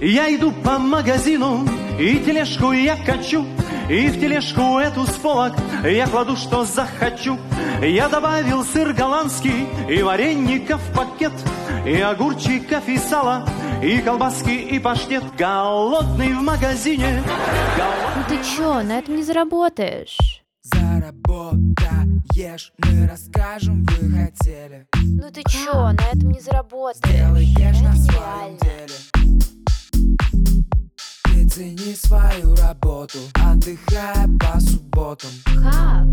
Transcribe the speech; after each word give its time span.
Я 0.00 0.32
иду 0.32 0.52
по 0.52 0.78
магазину, 0.78 1.66
и 1.98 2.20
тележку 2.20 2.70
я 2.70 2.96
качу, 2.96 3.44
и 3.90 4.06
в 4.06 4.20
тележку 4.20 4.78
эту 4.78 5.04
с 5.04 5.14
полок 5.14 5.54
я 5.82 6.06
кладу, 6.06 6.36
что 6.36 6.64
захочу. 6.64 7.36
Я 7.82 8.08
добавил 8.08 8.64
сыр 8.64 8.92
голландский 8.92 9.66
и 9.88 10.00
вареников 10.02 10.80
пакет, 10.94 11.32
и 11.84 12.00
огурчиков, 12.00 12.88
и 12.88 12.96
сала, 12.96 13.44
и 13.82 13.98
колбаски, 13.98 14.50
и 14.50 14.78
паштет. 14.78 15.24
Голодный 15.36 16.32
в 16.32 16.42
магазине. 16.42 17.20
Ну 18.16 18.22
ты 18.28 18.38
чё, 18.56 18.82
на 18.84 19.00
этом 19.00 19.16
не 19.16 19.24
заработаешь. 19.24 20.16
Заработаешь, 20.62 22.72
мы 22.78 23.08
расскажем, 23.08 23.84
вы 23.84 24.12
хотели 24.12 24.86
Ну 24.94 25.28
ты 25.32 25.42
чё, 25.42 25.90
на 25.90 26.02
этом 26.12 26.30
не 26.30 26.40
заработаешь. 26.40 27.04
Сделаешь 27.04 27.56
Это 27.58 27.82
на 27.82 27.96
своем 27.96 28.56
деле 28.58 29.17
цени 31.58 31.96
свою 31.96 32.54
работу, 32.54 33.18
отдыхая 33.34 34.28
по 34.38 34.60
субботам 34.60 35.30
Как? 35.44 36.06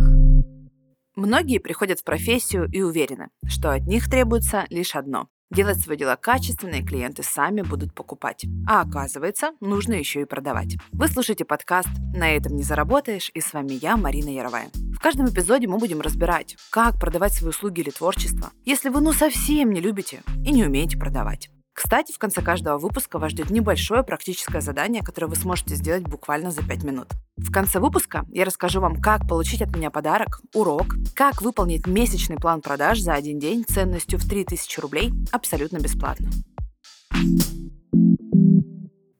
Многие 1.16 1.60
приходят 1.60 2.00
в 2.00 2.04
профессию 2.04 2.68
и 2.72 2.82
уверены, 2.82 3.30
что 3.48 3.72
от 3.72 3.86
них 3.86 4.10
требуется 4.10 4.66
лишь 4.72 4.96
одно– 4.96 5.28
делать 5.52 5.80
свое 5.80 6.00
дело 6.00 6.18
качественно, 6.20 6.76
и 6.76 6.84
клиенты 6.84 7.22
сами 7.22 7.62
будут 7.62 7.94
покупать. 7.94 8.46
А 8.68 8.82
оказывается, 8.82 9.52
нужно 9.60 9.94
еще 9.94 10.22
и 10.22 10.26
продавать. 10.26 10.78
Вы 10.92 11.08
слушаете 11.10 11.46
подкаст 11.46 11.90
«На 12.16 12.36
этом 12.36 12.56
не 12.56 12.64
заработаешь» 12.64 13.30
и 13.36 13.40
с 13.40 13.54
вами 13.54 13.74
я, 13.74 13.98
Марина 13.98 14.30
Яровая. 14.30 14.70
В 14.96 15.00
каждом 15.00 15.30
эпизоде 15.30 15.68
мы 15.68 15.78
будем 15.78 16.02
разбирать, 16.02 16.58
как 16.72 17.00
продавать 17.00 17.34
свои 17.34 17.52
услуги 17.52 17.82
или 17.82 17.92
творчество, 17.92 18.50
если 18.66 18.90
вы 18.90 19.00
ну 19.00 19.14
совсем 19.14 19.72
не 19.72 19.80
любите 19.80 20.24
и 20.44 20.52
не 20.52 20.66
умеете 20.66 20.98
продавать. 20.98 21.52
Кстати, 21.76 22.14
в 22.14 22.18
конце 22.18 22.42
каждого 22.42 22.78
выпуска 22.78 23.20
вас 23.20 23.34
ждет 23.34 23.50
небольшое 23.50 24.02
практическое 24.02 24.62
задание, 24.62 25.04
которое 25.04 25.28
вы 25.28 25.36
сможете 25.36 25.76
сделать 25.76 26.04
буквально 26.04 26.50
за 26.50 26.64
5 26.64 26.84
минут. 26.86 27.10
В 27.36 27.52
конце 27.52 27.80
выпуска 27.80 28.26
я 28.30 28.46
расскажу 28.46 28.80
вам, 28.80 29.02
как 29.02 29.28
получить 29.28 29.62
от 29.62 29.76
меня 29.76 29.92
подарок, 29.92 30.40
урок, 30.54 30.96
как 31.14 31.42
выполнить 31.42 31.86
месячный 31.86 32.38
план 32.38 32.62
продаж 32.62 33.02
за 33.02 33.14
один 33.14 33.40
день 33.40 33.66
ценностью 33.66 34.18
в 34.18 34.28
3000 34.28 34.80
рублей 34.80 35.12
абсолютно 35.34 35.78
бесплатно. 35.78 36.30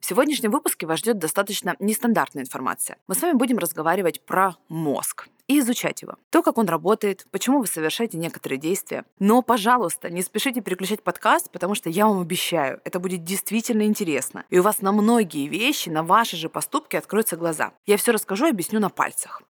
В 0.06 0.08
сегодняшнем 0.08 0.52
выпуске 0.52 0.86
вас 0.86 1.00
ждет 1.00 1.18
достаточно 1.18 1.76
нестандартная 1.80 2.44
информация. 2.44 2.98
Мы 3.08 3.16
с 3.16 3.24
вами 3.24 3.36
будем 3.36 3.58
разговаривать 3.58 4.24
про 4.24 4.56
мозг 4.70 5.30
и 5.48 5.58
изучать 5.58 6.04
его. 6.04 6.14
То, 6.30 6.44
как 6.44 6.60
он 6.60 6.68
работает, 6.68 7.26
почему 7.32 7.60
вы 7.60 7.66
совершаете 7.66 8.20
некоторые 8.20 8.60
действия. 8.60 9.04
Но, 9.18 9.42
пожалуйста, 9.42 10.12
не 10.12 10.22
спешите 10.22 10.62
переключать 10.62 11.02
подкаст, 11.02 11.50
потому 11.50 11.74
что 11.74 11.90
я 11.90 12.06
вам 12.06 12.20
обещаю, 12.20 12.82
это 12.84 13.00
будет 13.00 13.24
действительно 13.24 13.82
интересно. 13.82 14.46
И 14.52 14.60
у 14.60 14.62
вас 14.62 14.80
на 14.84 14.92
многие 14.92 15.48
вещи, 15.48 15.90
на 15.90 16.04
ваши 16.04 16.38
же 16.38 16.50
поступки 16.50 16.96
откроются 16.96 17.36
глаза. 17.36 17.72
Я 17.88 17.98
все 17.98 18.12
расскажу 18.12 18.46
и 18.46 18.52
объясню 18.52 18.80
на 18.80 18.92
пальцах. 18.92 19.42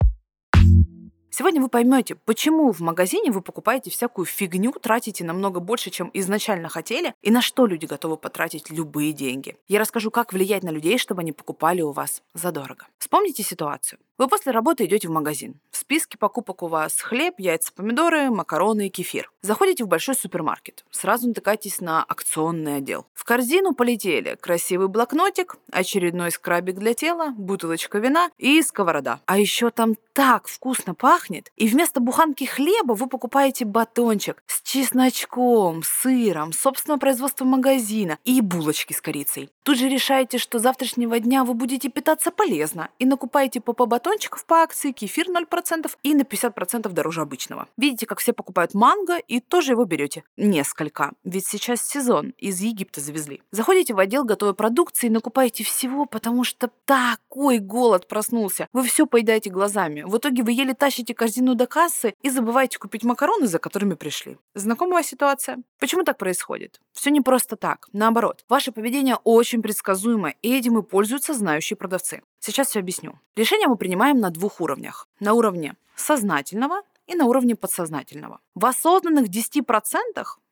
Сегодня 1.36 1.60
вы 1.60 1.68
поймете, 1.68 2.14
почему 2.14 2.70
в 2.70 2.78
магазине 2.78 3.32
вы 3.32 3.42
покупаете 3.42 3.90
всякую 3.90 4.24
фигню, 4.24 4.70
тратите 4.70 5.24
намного 5.24 5.58
больше, 5.58 5.90
чем 5.90 6.08
изначально 6.14 6.68
хотели, 6.68 7.12
и 7.22 7.32
на 7.32 7.42
что 7.42 7.66
люди 7.66 7.86
готовы 7.86 8.16
потратить 8.16 8.70
любые 8.70 9.12
деньги. 9.12 9.56
Я 9.66 9.80
расскажу, 9.80 10.12
как 10.12 10.32
влиять 10.32 10.62
на 10.62 10.70
людей, 10.70 10.96
чтобы 10.96 11.22
они 11.22 11.32
покупали 11.32 11.80
у 11.80 11.90
вас 11.90 12.22
задорого. 12.34 12.86
Вспомните 12.98 13.42
ситуацию. 13.42 13.98
Вы 14.16 14.28
после 14.28 14.52
работы 14.52 14.84
идете 14.84 15.08
в 15.08 15.10
магазин. 15.10 15.58
В 15.72 15.76
списке 15.76 16.16
покупок 16.16 16.62
у 16.62 16.68
вас 16.68 17.00
хлеб, 17.00 17.34
яйца, 17.38 17.72
помидоры, 17.72 18.30
макароны 18.30 18.86
и 18.86 18.90
кефир. 18.90 19.32
Заходите 19.42 19.82
в 19.82 19.88
большой 19.88 20.14
супермаркет. 20.14 20.84
Сразу 20.92 21.26
натыкаетесь 21.26 21.80
на 21.80 22.04
акционный 22.04 22.76
отдел. 22.76 23.06
В 23.12 23.24
корзину 23.24 23.74
полетели 23.74 24.36
красивый 24.40 24.86
блокнотик, 24.86 25.56
очередной 25.72 26.30
скрабик 26.30 26.76
для 26.76 26.94
тела, 26.94 27.34
бутылочка 27.36 27.98
вина 27.98 28.30
и 28.38 28.62
сковорода. 28.62 29.20
А 29.26 29.36
еще 29.36 29.70
там 29.70 29.96
так 30.12 30.46
вкусно 30.46 30.94
пахнет. 30.94 31.50
И 31.56 31.66
вместо 31.66 31.98
буханки 31.98 32.44
хлеба 32.44 32.92
вы 32.92 33.08
покупаете 33.08 33.64
батончик 33.64 34.42
с 34.46 34.62
чесночком, 34.62 35.82
сыром, 35.82 36.52
собственного 36.52 37.00
производства 37.00 37.44
магазина 37.44 38.18
и 38.24 38.40
булочки 38.40 38.92
с 38.92 39.00
корицей. 39.00 39.50
Тут 39.64 39.78
же 39.78 39.88
решаете, 39.88 40.38
что 40.38 40.60
завтрашнего 40.60 41.18
дня 41.18 41.42
вы 41.42 41.54
будете 41.54 41.88
питаться 41.88 42.30
полезно 42.30 42.90
и 43.00 43.06
накупаете 43.06 43.60
по 43.60 43.72
по 43.72 43.86
батончиков 44.04 44.44
по 44.44 44.56
акции, 44.56 44.92
кефир 44.92 45.28
0% 45.28 45.90
и 46.02 46.14
на 46.14 46.22
50% 46.22 46.88
дороже 46.92 47.22
обычного. 47.22 47.68
Видите, 47.78 48.06
как 48.06 48.18
все 48.18 48.34
покупают 48.34 48.74
манго 48.74 49.16
и 49.16 49.40
тоже 49.40 49.72
его 49.72 49.84
берете. 49.86 50.24
Несколько. 50.36 51.12
Ведь 51.24 51.46
сейчас 51.46 51.80
сезон. 51.80 52.34
Из 52.36 52.60
Египта 52.60 53.00
завезли. 53.00 53.40
Заходите 53.50 53.94
в 53.94 53.98
отдел 53.98 54.24
готовой 54.24 54.54
продукции 54.54 55.06
и 55.06 55.10
накупаете 55.10 55.64
всего, 55.64 56.04
потому 56.04 56.44
что 56.44 56.70
такой 56.84 57.58
голод 57.58 58.06
проснулся. 58.06 58.68
Вы 58.74 58.84
все 58.84 59.06
поедаете 59.06 59.48
глазами. 59.48 60.02
В 60.02 60.18
итоге 60.18 60.42
вы 60.42 60.52
еле 60.52 60.74
тащите 60.74 61.14
корзину 61.14 61.54
до 61.54 61.66
кассы 61.66 62.14
и 62.20 62.28
забываете 62.28 62.78
купить 62.78 63.04
макароны, 63.04 63.46
за 63.46 63.58
которыми 63.58 63.94
пришли. 63.94 64.36
Знакомая 64.54 65.02
ситуация? 65.02 65.58
Почему 65.78 66.02
так 66.02 66.18
происходит? 66.18 66.78
Все 66.92 67.10
не 67.10 67.22
просто 67.22 67.56
так. 67.56 67.88
Наоборот, 67.92 68.44
ваше 68.48 68.70
поведение 68.70 69.16
очень 69.24 69.62
предсказуемо, 69.62 70.34
и 70.42 70.54
этим 70.54 70.78
и 70.78 70.82
пользуются 70.82 71.32
знающие 71.32 71.76
продавцы. 71.76 72.22
Сейчас 72.46 72.68
все 72.68 72.80
объясню. 72.80 73.18
Решение 73.36 73.68
мы 73.68 73.76
принимаем 73.76 74.20
на 74.20 74.28
двух 74.28 74.60
уровнях. 74.60 75.08
На 75.18 75.32
уровне 75.32 75.76
сознательного 75.96 76.82
и 77.06 77.14
на 77.14 77.24
уровне 77.24 77.56
подсознательного. 77.56 78.38
В 78.54 78.66
осознанных 78.66 79.30
10% 79.30 79.62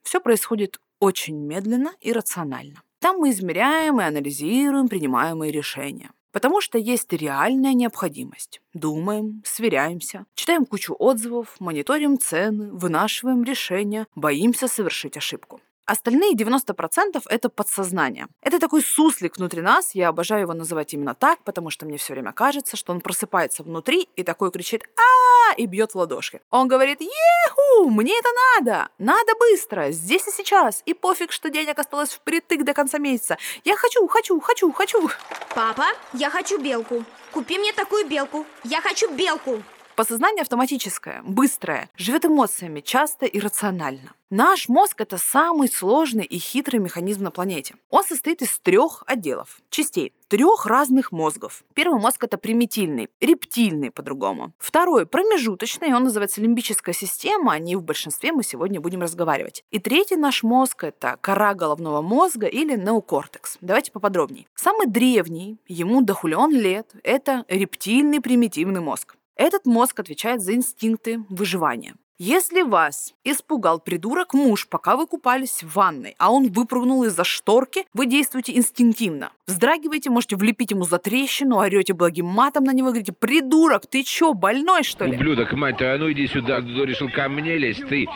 все 0.02 0.20
происходит 0.22 0.80
очень 1.00 1.36
медленно 1.36 1.92
и 2.00 2.14
рационально. 2.14 2.80
Там 2.98 3.18
мы 3.18 3.28
измеряем 3.28 4.00
и 4.00 4.04
анализируем 4.04 4.88
принимаемые 4.88 5.52
решения. 5.52 6.12
Потому 6.30 6.62
что 6.62 6.78
есть 6.78 7.12
реальная 7.12 7.74
необходимость. 7.74 8.62
Думаем, 8.72 9.42
сверяемся, 9.44 10.24
читаем 10.34 10.64
кучу 10.64 10.96
отзывов, 10.98 11.56
мониторим 11.60 12.18
цены, 12.18 12.72
вынашиваем 12.72 13.44
решения, 13.44 14.06
боимся 14.14 14.66
совершить 14.66 15.18
ошибку. 15.18 15.60
Остальные 15.84 16.34
90% 16.34 17.22
это 17.28 17.48
подсознание. 17.48 18.28
Это 18.40 18.60
такой 18.60 18.82
суслик 18.82 19.36
внутри 19.36 19.62
нас, 19.62 19.94
я 19.94 20.08
обожаю 20.08 20.42
его 20.42 20.52
называть 20.52 20.94
именно 20.94 21.14
так, 21.14 21.42
потому 21.44 21.70
что 21.70 21.86
мне 21.86 21.98
все 21.98 22.12
время 22.12 22.32
кажется, 22.32 22.76
что 22.76 22.92
он 22.92 23.00
просыпается 23.00 23.62
внутри 23.62 24.08
и 24.14 24.22
такой 24.22 24.52
кричит 24.52 24.84
а 24.96 25.54
и 25.56 25.66
бьет 25.66 25.92
в 25.92 25.96
ладошки. 25.96 26.40
Он 26.50 26.68
говорит 26.68 27.00
«Еху! 27.00 27.90
Мне 27.90 28.16
это 28.18 28.28
надо! 28.56 28.88
Надо 28.98 29.32
быстро! 29.38 29.90
Здесь 29.90 30.26
и 30.28 30.30
сейчас! 30.30 30.82
И 30.86 30.94
пофиг, 30.94 31.32
что 31.32 31.50
денег 31.50 31.78
осталось 31.78 32.12
впритык 32.12 32.64
до 32.64 32.74
конца 32.74 32.98
месяца! 32.98 33.36
Я 33.64 33.76
хочу, 33.76 34.06
хочу, 34.06 34.40
хочу, 34.40 34.72
хочу!» 34.72 35.10
Папа, 35.54 35.86
я 36.12 36.30
хочу 36.30 36.58
белку. 36.58 37.04
Купи 37.32 37.58
мне 37.58 37.72
такую 37.72 38.06
белку. 38.06 38.46
Я 38.64 38.80
хочу 38.80 39.10
белку. 39.10 39.62
Подсознание 39.94 40.40
автоматическое, 40.40 41.22
быстрое, 41.22 41.90
живет 41.98 42.24
эмоциями, 42.24 42.80
часто 42.80 43.26
и 43.26 43.38
рационально. 43.38 44.14
Наш 44.30 44.70
мозг– 44.70 44.98
это 45.02 45.18
самый 45.18 45.68
сложный 45.68 46.24
и 46.24 46.38
хитрый 46.38 46.80
механизм 46.80 47.24
на 47.24 47.30
планете. 47.30 47.74
Он 47.90 48.02
состоит 48.02 48.40
из 48.40 48.58
трех 48.60 49.04
отделов, 49.06 49.60
частей, 49.68 50.14
трех 50.28 50.64
разных 50.64 51.12
мозгов. 51.12 51.62
Первый 51.74 52.00
мозг– 52.00 52.24
это 52.24 52.38
примитивный, 52.38 53.10
рептильный 53.20 53.90
по-другому. 53.90 54.54
Второй– 54.58 55.04
промежуточный, 55.06 55.92
он 55.92 56.04
называется 56.04 56.40
лимбическая 56.40 56.94
система, 56.94 57.52
о 57.52 57.58
ней 57.58 57.76
в 57.76 57.82
большинстве 57.82 58.32
мы 58.32 58.42
сегодня 58.42 58.80
будем 58.80 59.02
разговаривать. 59.02 59.62
И 59.70 59.78
третий 59.78 60.16
наш 60.16 60.42
мозг– 60.42 60.84
это 60.84 61.18
кора 61.20 61.52
головного 61.52 62.00
мозга 62.00 62.46
или 62.46 62.74
неокортекс. 62.74 63.58
Давайте 63.60 63.92
поподробнее. 63.92 64.46
Самый 64.54 64.86
древний, 64.86 65.58
ему 65.68 66.00
дохулион 66.00 66.52
лет, 66.52 66.90
это 67.04 67.44
рептильный 67.48 68.22
примитивный 68.22 68.80
мозг. 68.80 69.16
Этот 69.36 69.66
мозг 69.66 70.00
отвечает 70.00 70.42
за 70.42 70.54
инстинкты 70.54 71.24
выживания. 71.28 71.94
Если 72.18 72.62
вас 72.62 73.14
испугал 73.24 73.80
придурок 73.80 74.32
муж, 74.32 74.68
пока 74.68 74.96
вы 74.96 75.06
купались 75.06 75.62
в 75.62 75.74
ванной, 75.74 76.14
а 76.18 76.32
он 76.32 76.52
выпрыгнул 76.52 77.02
из-за 77.04 77.24
шторки, 77.24 77.86
вы 77.94 78.06
действуете 78.06 78.56
инстинктивно. 78.56 79.32
Вздрагиваете, 79.48 80.08
можете 80.08 80.36
влепить 80.36 80.70
ему 80.70 80.84
за 80.84 80.98
трещину, 80.98 81.56
орете 81.58 81.94
благим 81.94 82.26
матом 82.26 82.62
на 82.62 82.72
него, 82.72 82.88
говорите, 82.88 83.12
придурок, 83.12 83.86
ты 83.88 84.04
чё, 84.04 84.34
больной 84.34 84.84
что 84.84 85.04
ли? 85.04 85.16
Ублюдок, 85.16 85.52
мать 85.52 85.78
твою, 85.78 85.94
а 85.94 85.98
ну 85.98 86.12
иди 86.12 86.28
сюда, 86.28 86.60
кто 86.60 86.84
решил 86.84 87.10
ко 87.10 87.28
мне 87.28 87.58
лезть, 87.58 87.86
ты. 87.88 88.06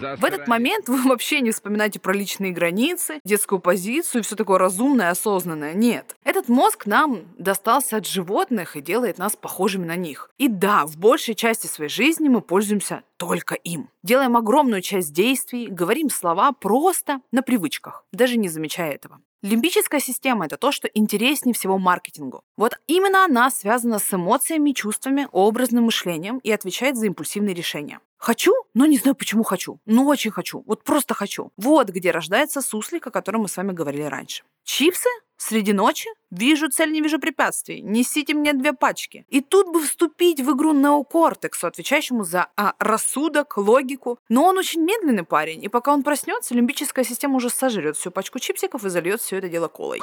В 0.00 0.24
этот 0.24 0.46
момент 0.46 0.88
вы 0.88 1.02
вообще 1.08 1.40
не 1.40 1.50
вспоминаете 1.50 1.98
про 1.98 2.12
личные 2.12 2.52
границы, 2.52 3.20
детскую 3.24 3.58
позицию 3.58 4.20
и 4.20 4.24
все 4.24 4.36
такое 4.36 4.58
разумное, 4.58 5.10
осознанное. 5.10 5.74
Нет. 5.74 6.16
Этот 6.22 6.48
мозг 6.48 6.86
нам 6.86 7.24
достался 7.36 7.96
от 7.96 8.06
животных 8.06 8.76
и 8.76 8.80
делает 8.80 9.18
нас 9.18 9.34
похожими 9.34 9.84
на 9.84 9.96
них. 9.96 10.30
И 10.38 10.46
да, 10.46 10.86
в 10.86 10.96
большей 10.98 11.34
части 11.34 11.66
своей 11.66 11.90
жизни 11.90 12.28
мы 12.28 12.40
пользуемся 12.40 13.02
только 13.16 13.56
им. 13.56 13.88
Делаем 14.04 14.36
огромную 14.36 14.82
часть 14.82 15.12
действий, 15.12 15.66
говорим 15.66 16.10
слова 16.10 16.52
просто 16.52 17.20
на 17.32 17.42
привычках, 17.42 18.04
даже 18.12 18.36
не 18.36 18.48
замечая 18.48 18.92
этого. 18.92 19.20
Лимбическая 19.46 20.00
система– 20.00 20.46
это 20.46 20.56
то, 20.56 20.72
что 20.72 20.88
интереснее 20.88 21.54
всего 21.54 21.78
маркетингу. 21.78 22.42
Вот 22.56 22.80
именно 22.88 23.24
она 23.24 23.48
связана 23.52 24.00
с 24.00 24.12
эмоциями, 24.12 24.72
чувствами, 24.72 25.28
образным 25.30 25.84
мышлением 25.84 26.38
и 26.38 26.50
отвечает 26.50 26.96
за 26.96 27.06
импульсивные 27.06 27.54
решения. 27.54 28.00
Хочу, 28.18 28.54
но 28.74 28.86
не 28.86 28.98
знаю, 28.98 29.14
почему 29.14 29.42
хочу. 29.42 29.80
Но 29.86 30.04
очень 30.06 30.30
хочу. 30.30 30.62
Вот 30.66 30.84
просто 30.84 31.14
хочу. 31.14 31.52
Вот 31.56 31.88
где 31.90 32.10
рождается 32.10 32.62
суслик, 32.62 33.06
о 33.06 33.10
котором 33.10 33.42
мы 33.42 33.48
с 33.48 33.56
вами 33.56 33.72
говорили 33.72 34.02
раньше. 34.02 34.44
Чипсы? 34.64 35.08
Среди 35.38 35.74
ночи? 35.74 36.08
Вижу 36.30 36.70
цель, 36.70 36.90
не 36.92 37.02
вижу 37.02 37.18
препятствий. 37.18 37.82
Несите 37.82 38.32
мне 38.32 38.54
две 38.54 38.72
пачки. 38.72 39.26
И 39.28 39.42
тут 39.42 39.70
бы 39.70 39.82
вступить 39.82 40.40
в 40.40 40.56
игру 40.56 40.72
неокортексу, 40.72 41.66
отвечающему 41.66 42.24
за 42.24 42.48
а, 42.56 42.74
рассудок, 42.78 43.58
логику. 43.58 44.18
Но 44.30 44.44
он 44.44 44.56
очень 44.56 44.82
медленный 44.82 45.24
парень, 45.24 45.62
и 45.62 45.68
пока 45.68 45.92
он 45.92 46.02
проснется, 46.02 46.54
лимбическая 46.54 47.04
система 47.04 47.36
уже 47.36 47.50
сожрет 47.50 47.96
всю 47.96 48.10
пачку 48.10 48.38
чипсиков 48.38 48.84
и 48.84 48.88
зальет 48.88 49.20
все 49.20 49.36
это 49.36 49.50
дело 49.50 49.68
колой. 49.68 50.00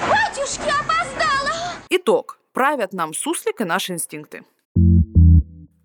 Батюшки, 0.00 0.70
опоздала! 0.70 1.74
Итог. 1.90 2.38
Правят 2.54 2.92
нам 2.92 3.12
суслик 3.12 3.60
и 3.60 3.64
наши 3.64 3.92
инстинкты. 3.92 4.44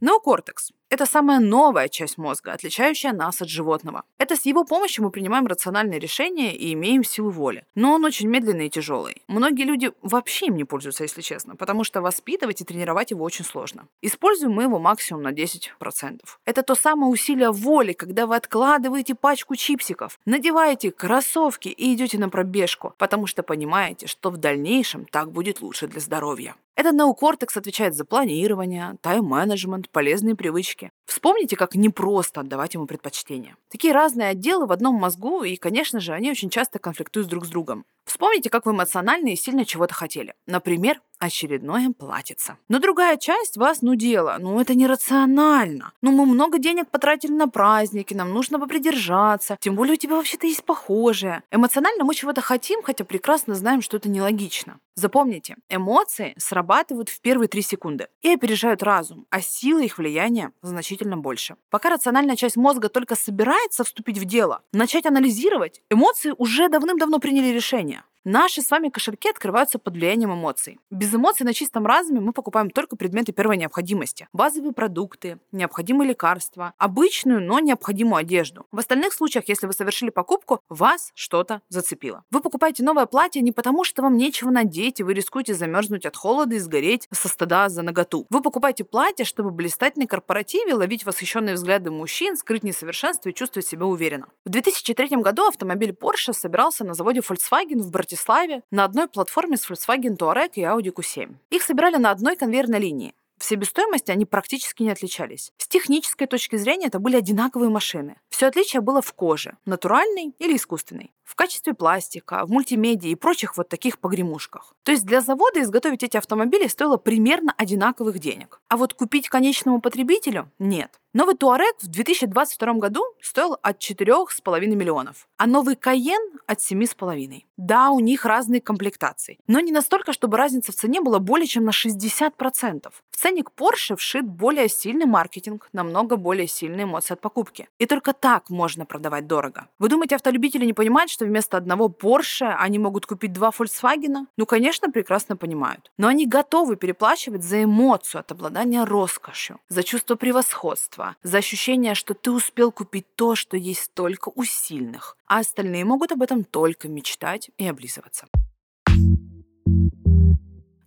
Неокортекс– 0.02 0.72
это 0.90 1.06
самая 1.06 1.40
новая 1.40 1.88
часть 1.88 2.18
мозга, 2.18 2.52
отличающая 2.52 3.14
нас 3.14 3.42
от 3.42 3.50
животного. 3.50 4.04
Это 4.18 4.36
с 4.36 4.46
его 4.46 4.64
помощью 4.66 5.04
мы 5.04 5.12
принимаем 5.12 5.46
рациональные 5.46 6.00
решения 6.00 6.56
и 6.56 6.74
имеем 6.74 7.04
силу 7.04 7.30
воли. 7.30 7.64
Но 7.76 7.94
он 7.94 8.06
очень 8.06 8.28
медленный 8.28 8.68
и 8.68 8.70
тяжелый. 8.70 9.22
Многие 9.28 9.64
люди 9.64 9.92
вообще 10.02 10.48
им 10.48 10.56
не 10.56 10.64
пользуются, 10.64 11.04
если 11.04 11.22
честно, 11.22 11.56
потому 11.56 11.84
что 11.84 12.02
воспитывать 12.02 12.62
и 12.62 12.66
тренировать 12.66 13.12
его 13.12 13.24
очень 13.24 13.46
сложно. 13.46 13.88
Используем 14.02 14.54
мы 14.54 14.64
его 14.64 14.80
максимум 14.80 15.22
на 15.24 15.32
10%. 15.32 16.20
Это 16.46 16.64
то 16.64 16.76
самое 16.76 17.12
усилие 17.12 17.52
воли, 17.52 17.94
когда 17.94 18.26
вы 18.26 18.36
откладываете 18.36 19.14
пачку 19.14 19.56
чипсиков, 19.56 20.20
надеваете 20.26 20.92
кроссовки 20.92 21.70
и 21.70 21.94
идете 21.94 22.18
на 22.18 22.30
пробежку, 22.30 22.94
потому 22.98 23.28
что 23.28 23.44
понимаете, 23.44 24.08
что 24.08 24.32
в 24.32 24.38
дальнейшем 24.38 25.06
так 25.06 25.32
будет 25.32 25.62
лучше 25.62 25.88
для 25.88 26.02
здоровья. 26.02 26.56
Этот 26.80 26.94
неокортекс 26.94 27.58
отвечает 27.58 27.94
за 27.94 28.06
планирование, 28.06 28.96
тайм-менеджмент, 29.02 29.90
полезные 29.90 30.36
привычки. 30.36 30.79
Вспомните, 31.06 31.56
как 31.56 31.76
непросто 31.76 32.42
отдавать 32.42 32.74
ему 32.74 32.86
предпочтение. 32.86 33.56
Такие 33.70 33.94
разные 33.94 34.30
отделы 34.30 34.68
в 34.68 34.72
одном 34.72 34.96
мозгу, 34.96 35.44
и, 35.44 35.56
конечно 35.56 36.00
же, 36.00 36.14
они 36.14 36.32
очень 36.32 36.50
часто 36.50 36.80
конфликтуют 36.80 37.28
друг 37.28 37.46
с 37.46 37.50
другом. 37.50 37.86
Вспомните, 38.10 38.50
как 38.50 38.66
вы 38.66 38.72
эмоционально 38.72 39.30
и 39.30 39.36
сильно 39.36 39.66
чего-то 39.66 39.94
хотели. 39.94 40.34
Например, 40.48 41.00
очередное 41.20 41.92
платьице. 41.92 42.58
Но 42.68 42.80
другая 42.80 43.18
часть 43.18 43.56
вас 43.56 43.84
нудела. 43.84 44.38
Ну, 44.40 44.60
это 44.60 44.74
нерационально. 44.74 45.92
Ну, 46.02 46.12
мы 46.12 46.26
много 46.26 46.58
денег 46.58 46.90
потратили 46.90 47.34
на 47.34 47.48
праздники, 47.48 48.16
нам 48.16 48.34
нужно 48.34 48.60
попридержаться. 48.60 49.58
Тем 49.60 49.76
более 49.76 49.94
у 49.94 49.98
тебя 49.98 50.16
вообще-то 50.16 50.48
есть 50.48 50.64
похожее. 50.64 51.44
Эмоционально 51.52 52.04
мы 52.04 52.16
чего-то 52.16 52.42
хотим, 52.42 52.82
хотя 52.82 53.04
прекрасно 53.04 53.54
знаем, 53.54 53.82
что 53.82 53.98
это 53.98 54.10
нелогично. 54.10 54.80
Запомните, 54.96 55.56
эмоции 55.70 56.34
срабатывают 56.38 57.08
в 57.08 57.22
первые 57.22 57.48
три 57.48 57.62
секунды 57.62 58.08
и 58.22 58.34
опережают 58.34 58.84
разум, 58.84 59.28
а 59.30 59.40
сила 59.40 59.80
их 59.80 59.98
влияния 59.98 60.52
значительно 60.62 61.16
больше. 61.16 61.56
Пока 61.70 61.90
рациональная 61.90 62.36
часть 62.36 62.58
мозга 62.58 62.90
только 62.90 63.16
собирается 63.16 63.86
вступить 63.86 64.18
в 64.18 64.26
дело, 64.26 64.62
начать 64.74 65.06
анализировать, 65.06 65.82
эмоции 65.90 66.34
уже 66.38 66.68
давным-давно 66.68 67.20
приняли 67.20 67.54
решение. 67.54 67.99
Наши 68.26 68.62
с 68.62 68.70
вами 68.70 68.90
кошельки 68.90 69.30
открываются 69.30 69.80
под 69.80 69.94
влиянием 69.94 70.34
эмоций. 70.34 70.78
Без 70.92 71.14
эмоций 71.16 71.46
на 71.46 71.54
чистом 71.54 71.86
разуме 71.86 72.20
мы 72.20 72.34
покупаем 72.34 72.70
только 72.70 72.98
предметы 72.98 73.32
первой 73.32 73.56
необходимости. 73.56 74.28
Базовые 74.34 74.74
продукты, 74.74 75.40
необходимые 75.54 76.10
лекарства, 76.10 76.74
обычную, 76.78 77.42
но 77.42 77.60
необходимую 77.60 78.18
одежду. 78.18 78.66
В 78.74 78.80
остальных 78.80 79.14
случаях, 79.14 79.48
если 79.48 79.68
вы 79.68 79.74
совершили 79.74 80.10
покупку, 80.10 80.60
вас 80.68 81.12
что-то 81.16 81.62
зацепило. 81.70 82.26
Вы 82.30 82.42
покупаете 82.42 82.84
новое 82.84 83.06
платье 83.06 83.42
не 83.42 83.54
потому, 83.54 83.86
что 83.86 84.02
вам 84.02 84.18
нечего 84.18 84.50
надеть, 84.50 85.00
и 85.00 85.04
вы 85.04 85.14
рискуете 85.14 85.54
замерзнуть 85.54 86.06
от 86.06 86.18
холода 86.18 86.56
и 86.56 86.60
сгореть 86.60 87.08
со 87.12 87.30
стыда 87.30 87.70
за 87.70 87.84
наготу. 87.84 88.28
Вы 88.30 88.42
покупаете 88.42 88.84
платье, 88.84 89.24
чтобы 89.24 89.52
блистать 89.52 89.96
на 89.96 90.08
корпоративе, 90.08 90.74
ловить 90.74 91.06
восхищенные 91.06 91.56
взгляды 91.56 91.90
мужчин, 91.90 92.36
скрыть 92.36 92.64
несовершенство 92.64 93.30
и 93.30 93.34
чувствовать 93.34 93.68
себя 93.68 93.86
уверенно. 93.86 94.28
В 94.44 94.50
2003 94.50 95.08
году 95.22 95.48
автомобиль 95.48 95.92
Porsche 95.92 96.34
собирался 96.34 96.84
на 96.84 96.94
заводе 96.94 97.22
Volkswagen 97.22 97.80
в 97.80 97.92
Братиславе 97.92 98.09
Братиславе 98.10 98.64
на 98.72 98.86
одной 98.86 99.08
платформе 99.08 99.56
с 99.56 99.70
Volkswagen 99.70 100.18
Touareg 100.18 100.54
и 100.56 100.62
Audi 100.62 100.92
Q7. 100.92 101.36
Их 101.52 101.62
собирали 101.62 101.98
на 101.98 102.10
одной 102.10 102.36
конвейерной 102.36 102.80
линии. 102.80 103.14
В 103.38 103.46
себестоимости 103.46 104.10
они 104.10 104.26
практически 104.26 104.82
не 104.82 104.90
отличались. 104.90 105.52
С 105.60 105.68
технической 105.68 106.26
точки 106.26 106.56
зрения 106.56 106.88
это 106.88 106.98
были 106.98 107.18
одинаковые 107.18 107.70
машины. 107.70 108.16
Все 108.30 108.48
отличие 108.48 108.82
было 108.82 109.04
в 109.04 109.14
коже, 109.14 109.58
натуральной 109.66 110.34
или 110.40 110.56
искусственной, 110.56 111.12
в 111.30 111.36
качестве 111.36 111.76
пластика, 111.76 112.44
в 112.44 112.50
мультимедии 112.50 113.12
и 113.12 113.16
прочих 113.16 113.56
вот 113.56 113.70
таких 113.70 114.00
погремушках. 114.00 114.74
То 114.82 114.92
есть 114.92 115.06
для 115.06 115.22
завода 115.22 115.62
изготовить 115.62 116.02
эти 116.02 116.18
автомобили 116.18 116.66
стоило 116.66 116.98
примерно 116.98 117.54
одинаковых 117.56 118.18
денег. 118.18 118.60
А 118.68 118.78
вот 118.78 118.96
купить 118.96 119.30
конечному 119.30 119.80
потребителю– 119.80 120.50
нет. 120.60 121.00
Новый 121.12 121.36
Туарек 121.36 121.76
в 121.82 121.88
2022 121.88 122.74
году 122.74 123.04
стоил 123.20 123.58
от 123.64 123.80
4,5 123.80 124.60
миллионов, 124.68 125.28
а 125.38 125.48
новый 125.48 125.76
Каен 125.76 126.40
от 126.46 126.60
7,5. 126.60 127.46
Да, 127.58 127.90
у 127.90 128.00
них 128.00 128.26
разные 128.26 128.62
комплектации, 128.62 129.40
но 129.48 129.60
не 129.60 129.72
настолько, 129.72 130.14
чтобы 130.14 130.38
разница 130.38 130.72
в 130.72 130.76
цене 130.76 131.02
была 131.02 131.18
более 131.18 131.48
чем 131.48 131.66
на 131.66 131.72
60%. 131.72 132.92
В 133.10 133.18
ценник 133.18 133.50
Porsche 133.58 133.96
вшит 133.96 134.26
более 134.26 134.70
сильный 134.70 135.08
маркетинг, 135.08 135.68
намного 135.74 136.16
более 136.16 136.48
сильные 136.48 136.84
эмоции 136.84 137.14
от 137.14 137.22
покупки. 137.22 137.68
И 137.80 137.88
только 137.88 138.14
так 138.14 138.52
можно 138.52 138.86
продавать 138.86 139.26
дорого. 139.26 139.68
Вы 139.80 139.90
думаете, 139.90 140.16
автолюбители 140.16 140.64
не 140.64 140.74
понимают, 140.74 141.10
что 141.20 141.26
вместо 141.26 141.58
одного 141.58 141.90
Porsche 141.90 142.56
они 142.58 142.80
могут 142.80 143.06
купить 143.06 143.34
два 143.34 143.50
Volkswagen? 143.50 144.28
Ну, 144.38 144.46
конечно, 144.46 144.90
прекрасно 144.90 145.36
понимают. 145.36 145.92
Но 145.98 146.08
они 146.08 146.26
готовы 146.26 146.78
переплачивать 146.78 147.44
за 147.44 147.66
эмоцию 147.66 148.22
от 148.22 148.32
обладания 148.32 148.86
роскошью, 148.86 149.60
за 149.68 149.84
чувство 149.84 150.16
превосходства, 150.16 151.18
за 151.22 151.40
ощущение, 151.40 151.94
что 151.94 152.14
ты 152.14 152.32
успел 152.32 152.72
купить 152.72 153.06
то, 153.18 153.36
что 153.36 153.58
есть 153.58 153.94
только 153.94 154.32
у 154.34 154.46
сильных, 154.46 155.18
а 155.28 155.40
остальные 155.40 155.84
могут 155.84 156.14
об 156.14 156.22
этом 156.22 156.46
только 156.46 156.88
мечтать 156.88 157.52
и 157.58 157.68
облизываться. 157.68 158.28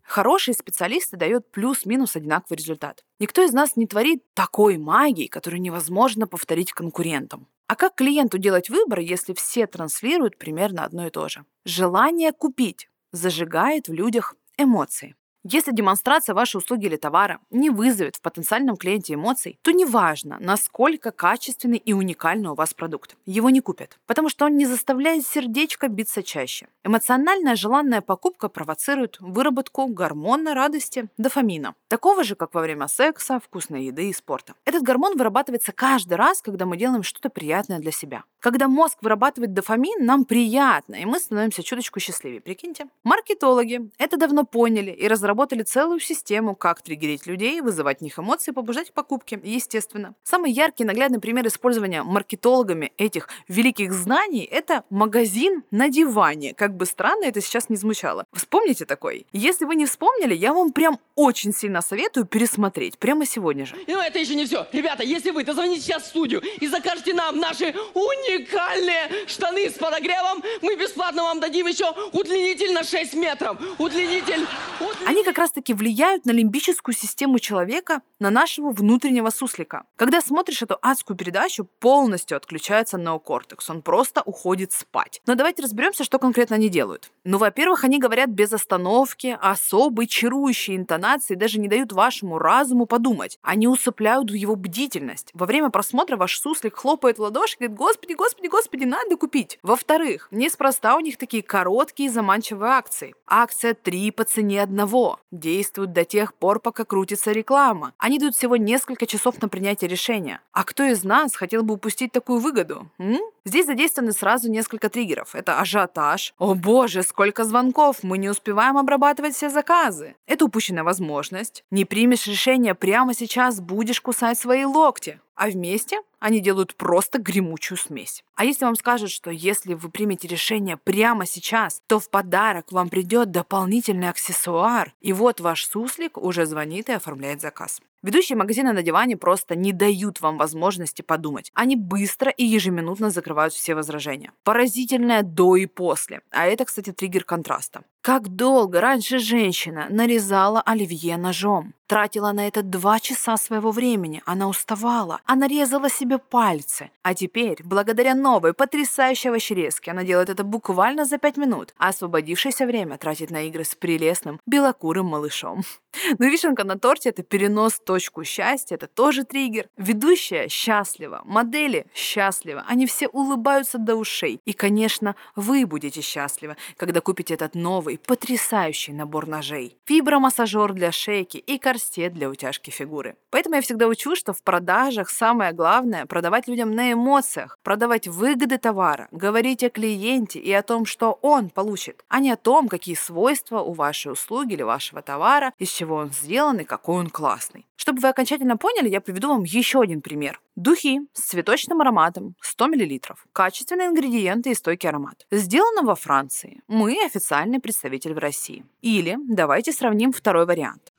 Хорошие 0.03 0.55
специалисты 0.55 1.19
дают 1.19 1.51
плюс-минус 1.51 2.17
одинаковый 2.17 2.57
результат. 2.57 3.05
Никто 3.19 3.43
из 3.43 3.53
нас 3.53 3.77
не 3.77 3.87
творит 3.87 4.23
такой 4.33 4.79
магии, 4.79 5.27
которую 5.27 5.61
невозможно 5.61 6.27
повторить 6.27 6.73
конкурентам. 6.73 7.49
А 7.73 7.75
как 7.75 7.95
клиенту 7.95 8.37
делать 8.37 8.69
выбор, 8.69 8.99
если 8.99 9.33
все 9.33 9.67
транслируют 9.67 10.37
примерно 10.37 10.85
одно 10.85 11.07
и 11.07 11.11
то 11.11 11.31
же? 11.31 11.47
Желание 11.65 12.33
купить 12.33 12.91
зажигает 13.13 13.89
в 13.89 13.95
людях 13.95 14.35
эмоции. 14.59 15.17
Если 15.45 15.73
демонстрация 15.73 16.35
вашей 16.35 16.59
услуги 16.59 16.87
или 16.87 16.95
товара 16.95 17.41
не 17.51 17.69
вызовет 17.69 18.15
в 18.15 18.21
потенциальном 18.21 18.77
клиенте 18.77 19.15
эмоций, 19.15 19.59
то 19.63 19.73
неважно, 19.73 20.37
насколько 20.39 21.11
качественный 21.11 21.79
и 21.79 21.93
уникальный 21.93 22.51
у 22.51 22.55
вас 22.55 22.75
продукт. 22.75 23.17
Его 23.27 23.51
не 23.51 23.61
купят, 23.61 23.99
потому 24.07 24.29
что 24.29 24.45
он 24.45 24.57
не 24.57 24.67
заставляет 24.67 25.27
сердечко 25.27 25.89
биться 25.89 26.23
чаще. 26.23 26.69
Эмоциональная 26.85 27.57
желанная 27.57 28.03
покупка 28.03 28.49
провоцирует 28.49 29.17
выработку 29.19 29.89
гормона 29.89 30.55
радости– 30.55 31.09
дофамина, 31.19 31.75
такого 31.89 32.23
же, 32.23 32.37
как 32.37 32.55
во 32.55 32.61
время 32.61 32.87
секса, 32.87 33.41
вкусной 33.41 33.87
еды 33.87 34.11
и 34.11 34.13
спорта. 34.13 34.55
Этот 34.65 34.85
гормон 34.85 35.17
вырабатывается 35.17 35.73
каждый 35.73 36.15
раз, 36.15 36.41
когда 36.41 36.67
мы 36.67 36.77
делаем 36.77 37.03
что-то 37.03 37.31
приятное 37.31 37.81
для 37.81 37.91
себя. 37.91 38.23
Когда 38.39 38.69
мозг 38.69 38.99
вырабатывает 39.01 39.55
дофамин, 39.55 40.07
нам 40.07 40.25
приятно, 40.25 40.95
и 40.95 41.05
мы 41.05 41.19
становимся 41.19 41.65
чуточку 41.65 41.99
счастливее, 41.99 42.41
прикиньте. 42.41 42.87
Маркетологи 43.03 43.91
это 43.99 44.17
давно 44.17 44.45
поняли 44.45 44.93
и 44.93 45.09
разработали 45.09 45.32
целую 45.65 46.01
систему, 46.01 46.55
как 46.55 46.83
триггерить 46.83 47.27
людей, 47.27 47.61
вызывать 47.61 47.99
в 47.99 48.03
них 48.03 48.19
эмоции, 48.19 48.53
побуждать 48.53 48.91
к 48.91 48.95
покупке, 48.95 49.41
естественно. 49.43 50.15
Самый 50.25 50.51
яркий 50.51 50.85
наглядный 50.85 51.21
пример 51.21 51.47
использования 51.47 52.03
маркетологами 52.03 52.93
этих 52.99 53.29
великих 53.49 53.93
знаний– 53.93 54.45
это 54.51 54.85
магазин 54.91 55.63
на 55.71 55.89
диване. 55.89 56.55
Как 56.55 56.77
бы 56.77 56.87
странно 56.87 57.25
это 57.25 57.41
сейчас 57.41 57.69
не 57.69 57.77
звучало. 57.77 58.25
Вспомните 58.33 58.85
такой. 58.85 59.27
Если 59.33 59.65
вы 59.65 59.77
не 59.77 59.87
вспомнили, 59.87 60.35
я 60.35 60.53
вам 60.53 60.73
прям 60.73 60.99
очень 61.15 61.53
сильно 61.53 61.83
советую 61.83 62.27
пересмотреть 62.27 62.99
прямо 62.99 63.27
сегодня 63.27 63.67
же. 63.67 63.77
Но 63.87 64.03
это 64.03 64.19
еще 64.19 64.35
не 64.35 64.47
все. 64.47 64.67
Ребята, 64.73 65.03
если 65.03 65.31
вы 65.31 65.45
дозвоните 65.45 65.83
сейчас 65.83 66.05
в 66.05 66.07
студию 66.07 66.43
и 66.61 66.67
закажете 66.67 67.15
нам 67.15 67.39
наши 67.39 67.75
уни 67.95 68.33
уникальные 68.33 69.27
штаны 69.27 69.71
с 69.71 69.75
подогревом. 69.75 70.43
Мы 70.61 70.77
бесплатно 70.77 71.23
вам 71.23 71.41
дадим 71.41 71.67
еще 71.67 71.91
удлинитель 72.13 72.73
на 72.73 72.85
6 72.85 73.15
метров. 73.15 73.57
Удлинитель. 73.79 74.47
удлинитель. 74.81 75.07
Они 75.07 75.22
как 75.25 75.39
раз-таки 75.39 75.75
влияют 75.75 76.25
на 76.25 76.31
лимбическую 76.31 76.95
систему 76.95 77.39
человека, 77.39 78.03
на 78.19 78.31
нашего 78.31 78.71
внутреннего 78.71 79.31
суслика. 79.31 79.85
Когда 79.97 80.21
смотришь 80.21 80.63
эту 80.63 80.79
адскую 80.81 81.17
передачу, 81.17 81.65
полностью 81.81 82.37
отключается 82.37 82.99
неокортекс. 82.99 83.69
Он 83.71 83.83
просто 83.83 84.23
уходит 84.23 84.73
спать. 84.73 85.21
Но 85.27 85.35
давайте 85.35 85.63
разберемся, 85.63 86.05
что 86.05 86.19
конкретно 86.19 86.57
они 86.57 86.69
делают. 86.69 87.11
Ну, 87.25 87.39
во-первых, 87.39 87.85
они 87.85 87.99
говорят 87.99 88.31
без 88.31 88.53
остановки, 88.53 89.37
особой 89.41 90.07
чарующей 90.07 90.77
интонации, 90.77 91.35
даже 91.35 91.59
не 91.59 91.69
дают 91.69 91.93
вашему 91.93 92.39
разуму 92.39 92.87
подумать. 92.87 93.39
Они 93.43 93.67
усыпляют 93.69 94.31
его 94.31 94.57
бдительность. 94.57 95.31
Во 95.35 95.47
время 95.47 95.71
просмотра 95.71 96.17
ваш 96.17 96.39
суслик 96.39 96.77
хлопает 96.77 97.19
в 97.19 97.23
ладоши 97.23 97.57
и 97.59 97.67
говорит, 97.67 97.77
господи, 97.77 98.13
господи, 98.15 98.47
господи, 98.49 98.85
надо 98.85 99.17
купить. 99.17 99.59
Во-вторых, 99.63 100.29
неспроста 100.31 100.97
у 100.97 101.01
них 101.01 101.17
такие 101.17 101.43
короткие 101.43 102.11
заманчивые 102.11 102.73
акции. 102.73 103.15
Акция 103.27 103.75
3 103.75 104.11
по 104.13 104.25
цене 104.25 104.63
одного. 104.63 105.12
Действует 105.31 105.93
до 105.93 106.05
тех 106.05 106.35
пор, 106.35 106.61
пока 106.61 106.85
крутится 106.85 107.33
реклама. 107.33 107.95
Они 107.99 108.19
дают 108.19 108.35
всего 108.35 108.57
несколько 108.57 109.07
часов 109.07 109.41
на 109.41 109.49
принятие 109.49 109.89
решения. 109.89 110.41
А 110.53 110.65
кто 110.65 110.85
из 110.85 111.05
нас 111.05 111.35
хотел 111.35 111.63
бы 111.63 111.75
упустить 111.75 112.13
такую 112.13 112.41
выгоду? 112.41 112.89
М? 112.99 113.19
Здесь 113.45 113.67
задействованы 113.67 114.13
сразу 114.13 114.51
несколько 114.51 114.89
триггеров. 114.89 115.35
Это 115.35 115.61
ажиотаж. 115.61 116.35
О 116.39 116.55
боже, 116.55 117.03
сколько 117.03 117.45
звонков, 117.45 118.03
мы 118.03 118.19
не 118.19 118.29
успеваем 118.29 118.79
обрабатывать 118.79 119.35
все 119.35 119.51
заказы. 119.51 120.15
Это 120.27 120.45
упущенная 120.45 120.85
возможность. 120.85 121.65
Не 121.71 121.85
примешь 121.85 122.27
решение 122.27 122.75
прямо 122.75 123.15
сейчас, 123.15 123.61
будешь 123.61 124.01
кусать 124.01 124.39
свои 124.39 124.65
локти. 124.65 125.21
А 125.35 125.49
вместе 125.49 126.01
они 126.23 126.41
делают 126.41 126.77
просто 126.77 127.19
гремучую 127.19 127.77
смесь. 127.77 128.23
А 128.37 128.45
если 128.45 128.65
вам 128.65 128.77
скажут, 128.77 129.11
что 129.11 129.31
если 129.31 129.75
вы 129.75 129.91
примете 129.91 130.29
решение 130.29 130.77
прямо 130.77 131.27
сейчас, 131.27 131.83
то 131.89 131.99
в 131.99 132.09
подарок 132.11 132.71
вам 132.71 132.89
придет 132.89 133.33
дополнительный 133.33 134.09
аксессуар, 134.09 134.95
и 135.01 135.13
вот 135.13 135.41
ваш 135.41 135.67
суслик 135.67 136.17
уже 136.17 136.47
звонит 136.47 136.89
и 136.89 136.93
оформляет 136.93 137.41
заказ. 137.41 137.81
Ведущие 138.03 138.37
магазина 138.37 138.73
на 138.73 138.83
диване 138.83 139.17
просто 139.17 139.55
не 139.55 139.73
дают 139.73 140.21
вам 140.21 140.37
возможности 140.37 141.03
подумать. 141.03 141.53
Они 141.55 141.77
быстро 141.77 142.33
и 142.33 142.45
ежеминутно 142.45 143.11
закрывают 143.11 143.55
все 143.55 143.77
возражения. 143.77 144.33
Поразительное 144.43 145.23
до 145.23 145.55
и 145.55 145.67
после. 145.67 146.23
А 146.33 146.47
это, 146.47 146.65
кстати, 146.65 146.91
триггер 146.93 147.23
контраста. 147.23 147.83
Как 148.01 148.29
долго 148.29 148.81
раньше 148.81 149.21
женщина 149.21 149.87
нарезала 149.89 150.61
оливье 150.63 151.17
ножом? 151.17 151.75
Тратила 151.87 152.33
на 152.33 152.49
это 152.49 152.63
два 152.65 152.99
часа 152.99 153.37
своего 153.37 153.71
времени. 153.71 154.21
Она 154.27 154.49
уставала. 154.49 155.21
Она 155.25 155.47
резала 155.47 155.89
себе 156.13 156.19
пальцы. 156.19 156.91
А 157.03 157.15
теперь, 157.15 157.59
благодаря 157.65 158.15
новой 158.15 158.53
потрясающей 158.53 159.31
овощерезке, 159.31 159.91
она 159.91 160.05
делает 160.05 160.29
это 160.29 160.45
буквально 160.45 161.05
за 161.05 161.19
пять 161.19 161.37
минут, 161.37 161.75
а 161.79 161.89
освободившееся 161.89 162.67
время 162.67 162.99
тратит 162.99 163.31
на 163.31 163.43
игры 163.43 163.65
с 163.65 163.75
прелестным 163.75 164.41
белокурым 164.47 165.07
малышом. 165.07 165.63
Ну 166.19 166.27
и 166.27 166.31
вишенка 166.31 166.65
на 166.65 166.79
торте— 166.79 167.09
это 167.11 167.23
перенос 167.23 167.79
точку 167.79 168.25
счастья, 168.25 168.77
это 168.77 168.87
тоже 168.87 169.25
триггер. 169.25 169.67
Ведущая 169.77 170.49
счастлива, 170.49 171.21
модели 171.27 171.85
счастливы, 171.95 172.63
они 172.67 172.87
все 172.87 173.09
улыбаются 173.09 173.77
до 173.77 173.97
ушей. 173.97 174.41
И, 174.47 174.55
конечно, 174.55 175.17
вы 175.37 175.67
будете 175.67 176.01
счастливы, 176.01 176.57
когда 176.79 177.03
купите 177.03 177.35
этот 177.35 177.55
новый, 177.55 177.99
потрясающий 177.99 178.95
набор 178.95 179.27
ножей. 179.27 179.77
Фибромассажер 179.85 180.73
для 180.73 180.93
шейки 180.93 181.37
и 181.37 181.59
корсет 181.59 182.15
для 182.15 182.31
утяжки 182.31 182.71
фигуры. 182.71 183.17
Поэтому 183.29 183.57
я 183.57 183.61
всегда 183.61 183.87
учу, 183.87 184.17
что 184.17 184.33
в 184.33 184.43
продажах 184.43 185.11
самое 185.11 185.53
главное— 185.53 186.02
продавать 186.07 186.49
людям 186.49 186.75
на 186.75 186.93
эмоциях, 186.93 187.59
продавать 187.63 188.09
выгоды 188.09 188.59
товара, 188.59 189.09
говорить 189.11 189.63
о 189.63 189.71
клиенте 189.71 190.39
и 190.39 190.53
о 190.53 190.63
том, 190.63 190.87
что 190.87 191.19
он 191.23 191.51
получит, 191.51 192.05
а 192.09 192.21
не 192.21 192.31
о 192.31 192.37
том, 192.37 192.69
какие 192.69 192.95
свойства 192.95 193.61
у 193.61 193.73
вашей 193.73 194.13
услуги 194.13 194.55
или 194.55 194.63
вашего 194.63 195.03
товара, 195.03 195.53
из 195.59 195.71
чего 195.71 195.97
он 195.97 196.11
сделан 196.11 196.61
и 196.61 196.65
какой 196.65 196.97
он 196.97 197.11
классный. 197.11 197.67
Чтобы 197.77 198.01
вы 198.01 198.09
окончательно 198.09 198.57
поняли, 198.57 198.89
я 198.89 199.01
приведу 199.01 199.29
вам 199.29 199.43
еще 199.43 199.81
один 199.81 200.03
пример. 200.03 200.41
Духи 200.55 201.01
с 201.15 201.23
цветочным 201.23 201.81
ароматом 201.81 202.37
100 202.41 202.69
мл. 202.69 203.01
Качественные 203.33 203.89
ингредиенты 203.89 204.51
и 204.51 204.55
стойкий 204.55 204.89
аромат. 204.89 205.27
Сделано 205.33 205.83
во 205.83 205.97
Франции. 205.97 206.61
Мы 206.69 206.97
официальный 207.05 207.59
представитель 207.59 208.15
в 208.15 208.19
России. 208.19 208.65
Или 208.83 209.17
давайте 209.29 209.73
сравним 209.73 210.13
второй 210.13 210.47
вариант. 210.47 210.93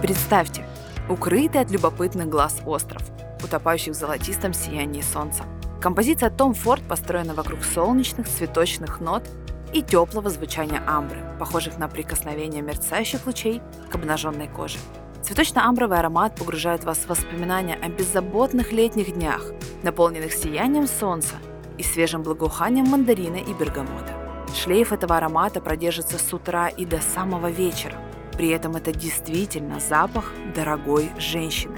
Представьте, 0.00 0.64
укрытый 1.10 1.60
от 1.60 1.70
любопытных 1.70 2.28
глаз 2.28 2.60
остров, 2.64 3.02
утопающий 3.42 3.90
в 3.92 3.96
золотистом 3.96 4.54
сиянии 4.54 5.02
солнца. 5.02 5.44
Композиция 5.80 6.30
Том 6.30 6.54
Форд 6.54 6.82
построена 6.86 7.34
вокруг 7.34 7.64
солнечных 7.64 8.28
цветочных 8.28 9.00
нот 9.00 9.28
и 9.72 9.82
теплого 9.82 10.30
звучания 10.30 10.82
амбры, 10.86 11.18
похожих 11.38 11.78
на 11.78 11.88
прикосновение 11.88 12.62
мерцающих 12.62 13.26
лучей 13.26 13.60
к 13.90 13.94
обнаженной 13.94 14.48
коже. 14.48 14.78
Цветочно-амбровый 15.22 15.98
аромат 15.98 16.34
погружает 16.36 16.84
вас 16.84 16.98
в 16.98 17.08
воспоминания 17.08 17.74
о 17.74 17.88
беззаботных 17.88 18.72
летних 18.72 19.12
днях, 19.12 19.42
наполненных 19.82 20.32
сиянием 20.32 20.86
солнца 20.86 21.34
и 21.76 21.82
свежим 21.82 22.22
благоуханием 22.22 22.86
мандарина 22.86 23.36
и 23.36 23.52
бергамота. 23.52 24.14
Шлейф 24.54 24.92
этого 24.92 25.16
аромата 25.16 25.60
продержится 25.60 26.18
с 26.18 26.32
утра 26.32 26.68
и 26.68 26.84
до 26.84 27.00
самого 27.00 27.50
вечера. 27.50 27.96
При 28.40 28.48
этом 28.48 28.74
это 28.74 28.90
действительно 28.90 29.80
запах 29.80 30.32
дорогой 30.54 31.10
женщины. 31.18 31.76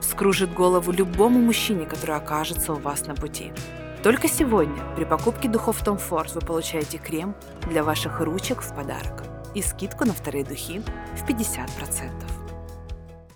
Вскружит 0.00 0.54
голову 0.54 0.92
любому 0.92 1.40
мужчине, 1.40 1.86
который 1.86 2.14
окажется 2.14 2.72
у 2.72 2.76
вас 2.76 3.08
на 3.08 3.16
пути. 3.16 3.52
Только 4.04 4.28
сегодня 4.28 4.80
при 4.94 5.06
покупке 5.06 5.48
духов 5.48 5.82
Tom 5.84 6.00
Ford 6.00 6.32
вы 6.32 6.40
получаете 6.40 6.98
крем 6.98 7.34
для 7.68 7.82
ваших 7.82 8.20
ручек 8.20 8.62
в 8.62 8.76
подарок 8.76 9.24
и 9.56 9.60
скидку 9.60 10.04
на 10.04 10.12
вторые 10.12 10.44
духи 10.44 10.82
в 11.16 11.28
50%. 11.28 12.12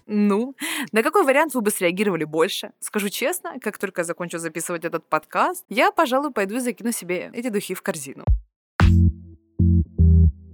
Ну, 0.06 0.54
на 0.92 1.02
какой 1.02 1.24
вариант 1.24 1.54
вы 1.54 1.62
бы 1.62 1.72
среагировали 1.72 2.22
больше? 2.22 2.70
Скажу 2.78 3.08
честно, 3.08 3.58
как 3.60 3.76
только 3.78 4.04
закончу 4.04 4.38
записывать 4.38 4.84
этот 4.84 5.04
подкаст, 5.08 5.64
я, 5.68 5.90
пожалуй, 5.90 6.30
пойду 6.30 6.58
и 6.58 6.60
закину 6.60 6.92
себе 6.92 7.32
эти 7.34 7.48
духи 7.48 7.74
в 7.74 7.82
корзину. 7.82 8.24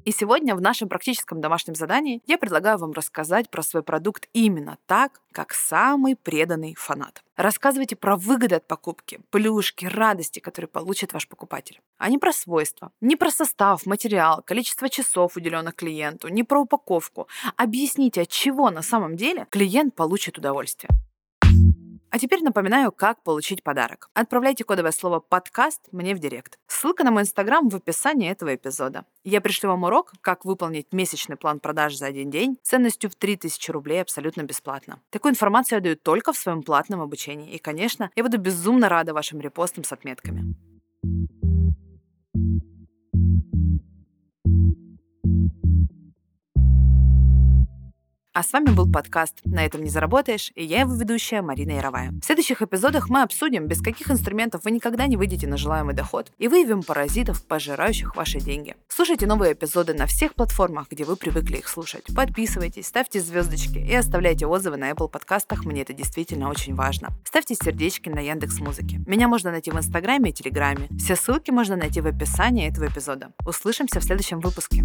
И 0.05 0.13
сегодня 0.13 0.55
в 0.55 0.61
нашем 0.61 0.91
практическом 0.91 1.41
домашнем 1.41 1.75
задании 1.75 2.21
я 2.27 2.37
предлагаю 2.37 2.77
вам 2.77 2.93
рассказать 2.93 3.49
про 3.49 3.63
свой 3.63 3.83
продукт 3.83 4.29
именно 4.35 4.77
так, 4.85 5.23
как 5.33 5.55
самый 5.55 6.15
преданный 6.15 6.75
фанат. 6.75 7.23
Рассказывайте 7.37 7.97
про 7.97 8.17
выгоды 8.17 8.57
от 8.57 8.67
покупки, 8.67 9.21
плюшки, 9.31 9.87
радости, 9.87 10.41
которые 10.41 10.69
получит 10.69 11.15
ваш 11.15 11.27
покупатель. 11.27 11.81
А 11.97 12.11
не 12.11 12.19
про 12.19 12.35
свойства, 12.35 12.93
не 13.01 13.17
про 13.17 13.31
состав, 13.31 13.87
материал, 13.87 14.43
количество 14.45 14.91
часов, 14.91 15.37
уделенных 15.37 15.75
клиенту, 15.75 16.29
не 16.29 16.45
про 16.45 16.61
упаковку. 16.61 17.27
Объясните, 17.57 18.23
от 18.23 18.29
чего 18.29 18.71
на 18.71 18.83
самом 18.83 19.17
деле 19.17 19.47
клиент 19.51 19.95
получит 19.95 20.37
удовольствие. 20.37 20.91
А 22.15 22.19
теперь 22.21 22.45
напоминаю, 22.45 22.93
как 22.93 23.25
получить 23.25 23.65
подарок. 23.65 24.09
Отправляйте 24.15 24.63
кодовое 24.63 24.93
слово 24.93 25.19
«подкаст» 25.19 25.81
мне 25.91 26.15
в 26.15 26.21
директ. 26.21 26.61
Ссылка 26.69 27.03
на 27.03 27.11
мой 27.11 27.23
инстаграм 27.23 27.69
в 27.69 27.75
описании 27.75 28.31
этого 28.31 28.55
эпизода. 28.55 29.05
Я 29.25 29.41
пришлю 29.41 29.71
вам 29.71 29.83
урок, 29.83 30.13
как 30.21 30.45
выполнить 30.45 30.93
месячный 30.93 31.35
план 31.35 31.59
продаж 31.59 31.97
за 31.97 32.07
один 32.07 32.31
день 32.31 32.57
ценностью 32.63 33.11
в 33.11 33.17
3000 33.17 33.69
рублей 33.73 34.01
абсолютно 34.01 34.43
бесплатно. 34.45 35.01
Такую 35.11 35.33
информацию 35.33 35.79
я 35.79 35.83
даю 35.83 35.97
только 35.97 36.33
в 36.33 36.39
своем 36.39 36.63
платном 36.63 37.01
обучении. 37.01 37.51
И, 37.51 37.59
конечно, 37.59 38.13
я 38.15 38.23
буду 38.23 38.39
безумно 38.39 38.89
рада 38.89 39.13
вашим 39.13 39.41
репостам 39.41 39.83
с 39.83 39.91
отметками. 39.91 40.55
А 48.35 48.43
с 48.43 48.53
вами 48.53 48.71
был 48.71 48.91
подкаст 48.91 49.39
«На 49.45 49.65
этом 49.65 49.85
не 49.85 49.91
заработаешь» 49.91 50.51
и 50.57 50.65
я 50.65 50.81
его 50.81 50.93
ведущая 50.93 51.41
Марина 51.41 51.71
Яровая. 51.71 52.11
В 52.21 52.25
следующих 52.25 52.63
эпизодах 52.63 53.09
мы 53.09 53.23
обсудим, 53.23 53.69
без 53.69 53.81
каких 53.81 54.11
инструментов 54.11 54.65
вы 54.65 54.73
никогда 54.73 55.07
не 55.07 55.17
выйдете 55.17 55.47
на 55.47 55.57
желаемый 55.57 55.95
доход 55.95 56.33
и 56.39 56.49
выявим 56.49 56.83
паразитов, 56.83 57.47
пожирающих 57.47 58.17
ваши 58.17 58.41
деньги. 58.41 58.75
Слушайте 58.89 59.29
новые 59.29 59.53
эпизоды 59.53 59.95
на 59.95 60.07
всех 60.07 60.35
платформах, 60.35 60.89
где 60.91 61.05
вы 61.05 61.15
привыкли 61.15 61.59
их 61.59 61.69
слушать. 61.69 62.07
Подписывайтесь, 62.13 62.89
ставьте 62.89 63.21
звездочки 63.21 63.79
и 63.79 63.95
оставляйте 63.95 64.47
отзывы 64.47 64.79
на 64.79 64.91
Apple 64.91 65.09
подкастах, 65.09 65.65
мне 65.65 65.83
это 65.83 65.93
действительно 65.93 66.51
очень 66.51 66.75
важно. 66.75 67.11
Ставьте 67.23 67.55
сердечки 67.55 68.09
на 68.09 68.19
Яндекс 68.19 68.59
Музыке. 68.59 69.01
Меня 69.07 69.29
можно 69.29 69.53
найти 69.53 69.71
в 69.71 69.77
Инстаграме 69.77 70.31
и 70.31 70.33
Телеграме. 70.33 70.89
Все 70.99 71.15
ссылки 71.15 71.53
можно 71.53 71.77
найти 71.77 72.01
в 72.01 72.07
описании 72.09 72.69
этого 72.69 72.89
эпизода. 72.89 73.33
Услышимся 73.47 74.01
в 74.01 74.03
следующем 74.03 74.41
выпуске. 74.41 74.83